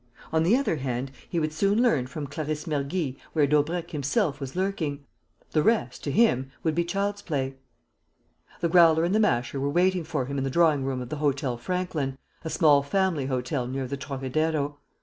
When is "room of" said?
10.85-11.09